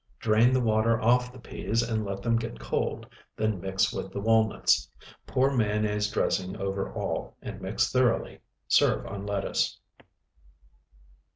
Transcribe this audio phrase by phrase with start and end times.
[0.17, 3.05] Drain the water off the peas, and let them get cold;
[3.37, 4.89] then mix with the walnuts.
[5.27, 8.39] Pour mayonnaise dressing over all, and mix thoroughly.
[8.67, 9.79] Serve on lettuce.